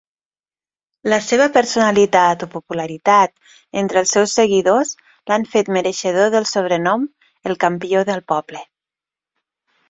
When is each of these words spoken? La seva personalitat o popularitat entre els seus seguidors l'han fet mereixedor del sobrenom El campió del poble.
La 1.11 1.17
seva 1.25 1.45
personalitat 1.57 2.45
o 2.45 2.47
popularitat 2.53 3.33
entre 3.81 4.01
els 4.05 4.13
seus 4.17 4.33
seguidors 4.39 4.95
l'han 5.33 5.45
fet 5.53 5.71
mereixedor 5.77 6.33
del 6.37 6.49
sobrenom 6.55 7.05
El 7.51 7.61
campió 7.67 8.03
del 8.11 8.25
poble. 8.35 8.65